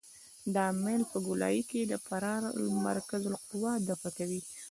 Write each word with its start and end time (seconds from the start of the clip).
دا 0.55 0.65
میل 0.83 1.01
په 1.11 1.17
ګولایي 1.27 1.61
کې 1.69 1.81
د 1.83 1.93
فرار 2.05 2.43
المرکز 2.57 3.23
قوه 3.49 3.71
دفع 3.89 4.09
کوي 4.17 4.41